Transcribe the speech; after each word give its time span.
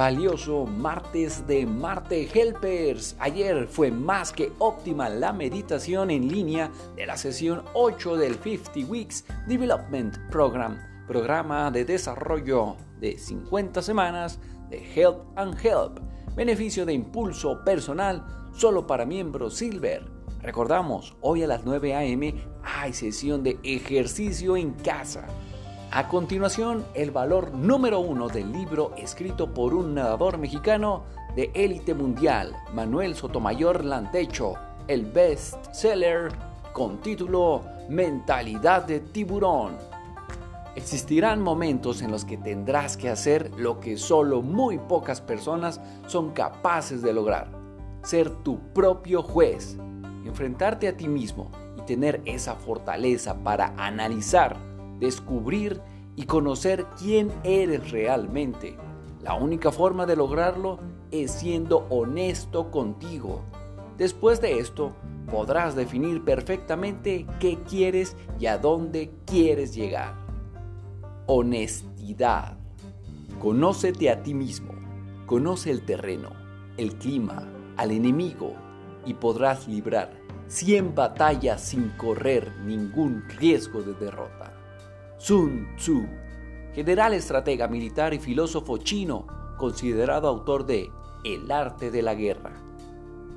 valioso 0.00 0.64
martes 0.64 1.46
de 1.46 1.66
Marte 1.66 2.26
Helpers. 2.32 3.16
Ayer 3.18 3.66
fue 3.68 3.90
más 3.90 4.32
que 4.32 4.50
óptima 4.58 5.10
la 5.10 5.30
meditación 5.34 6.10
en 6.10 6.26
línea 6.26 6.70
de 6.96 7.04
la 7.04 7.18
sesión 7.18 7.64
8 7.74 8.16
del 8.16 8.36
50 8.36 8.90
Weeks 8.90 9.26
Development 9.46 10.16
Program, 10.30 10.78
programa 11.06 11.70
de 11.70 11.84
desarrollo 11.84 12.76
de 12.98 13.18
50 13.18 13.82
semanas 13.82 14.38
de 14.70 14.78
Help 14.94 15.18
and 15.36 15.54
Help, 15.62 15.98
beneficio 16.34 16.86
de 16.86 16.94
impulso 16.94 17.62
personal 17.62 18.24
solo 18.54 18.86
para 18.86 19.04
miembros 19.04 19.58
Silver. 19.58 20.10
Recordamos, 20.40 21.14
hoy 21.20 21.42
a 21.42 21.46
las 21.46 21.66
9 21.66 21.94
a.m. 21.94 22.34
hay 22.64 22.94
sesión 22.94 23.42
de 23.42 23.58
ejercicio 23.62 24.56
en 24.56 24.72
casa. 24.72 25.26
A 25.92 26.06
continuación, 26.06 26.86
el 26.94 27.10
valor 27.10 27.52
número 27.52 27.98
uno 27.98 28.28
del 28.28 28.52
libro 28.52 28.92
escrito 28.96 29.52
por 29.52 29.74
un 29.74 29.92
nadador 29.92 30.38
mexicano 30.38 31.02
de 31.34 31.50
élite 31.52 31.94
mundial, 31.94 32.56
Manuel 32.72 33.16
Sotomayor 33.16 33.84
Lantecho, 33.84 34.54
el 34.86 35.04
best 35.04 35.56
seller 35.72 36.28
con 36.72 37.00
título 37.00 37.64
Mentalidad 37.88 38.84
de 38.84 39.00
tiburón. 39.00 39.72
Existirán 40.76 41.42
momentos 41.42 42.02
en 42.02 42.12
los 42.12 42.24
que 42.24 42.36
tendrás 42.36 42.96
que 42.96 43.08
hacer 43.08 43.50
lo 43.56 43.80
que 43.80 43.96
solo 43.96 44.42
muy 44.42 44.78
pocas 44.78 45.20
personas 45.20 45.80
son 46.06 46.30
capaces 46.30 47.02
de 47.02 47.12
lograr. 47.12 47.48
Ser 48.04 48.30
tu 48.30 48.60
propio 48.72 49.24
juez, 49.24 49.76
enfrentarte 50.24 50.86
a 50.86 50.96
ti 50.96 51.08
mismo 51.08 51.50
y 51.76 51.82
tener 51.82 52.22
esa 52.26 52.54
fortaleza 52.54 53.42
para 53.42 53.74
analizar 53.76 54.69
descubrir 55.00 55.80
y 56.16 56.24
conocer 56.24 56.86
quién 56.98 57.32
eres 57.42 57.90
realmente. 57.90 58.76
La 59.22 59.34
única 59.34 59.72
forma 59.72 60.06
de 60.06 60.16
lograrlo 60.16 60.78
es 61.10 61.32
siendo 61.32 61.86
honesto 61.90 62.70
contigo. 62.70 63.42
Después 63.98 64.40
de 64.40 64.58
esto, 64.58 64.92
podrás 65.30 65.74
definir 65.74 66.24
perfectamente 66.24 67.26
qué 67.38 67.58
quieres 67.68 68.16
y 68.38 68.46
a 68.46 68.58
dónde 68.58 69.10
quieres 69.26 69.74
llegar. 69.74 70.14
Honestidad. 71.26 72.56
Conócete 73.38 74.10
a 74.10 74.22
ti 74.22 74.34
mismo. 74.34 74.72
Conoce 75.26 75.70
el 75.70 75.84
terreno, 75.84 76.30
el 76.76 76.94
clima, 76.96 77.48
al 77.76 77.92
enemigo 77.92 78.54
y 79.06 79.14
podrás 79.14 79.68
librar 79.68 80.10
100 80.48 80.94
batallas 80.94 81.62
sin 81.62 81.90
correr 81.90 82.52
ningún 82.64 83.22
riesgo 83.38 83.82
de 83.82 83.94
derrota. 83.94 84.52
Sun 85.20 85.76
Tzu, 85.76 86.06
general 86.74 87.12
estratega 87.12 87.68
militar 87.68 88.14
y 88.14 88.18
filósofo 88.18 88.78
chino, 88.78 89.26
considerado 89.58 90.26
autor 90.26 90.64
de 90.64 90.90
El 91.24 91.52
arte 91.52 91.90
de 91.90 92.00
la 92.00 92.14
guerra, 92.14 92.52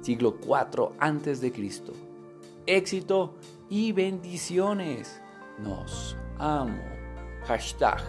siglo 0.02 0.38
IV 0.42 0.94
a.C. 0.98 1.54
Éxito 2.67 3.34
y 3.70 3.92
bendiciones. 3.92 5.22
Nos 5.59 6.16
amo. 6.39 6.81
Hashtag 7.48 8.02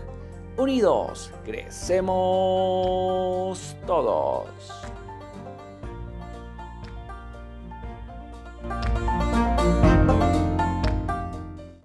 Unidos, 0.57 1.33
crecemos 1.45 2.15
todos. 3.89 4.47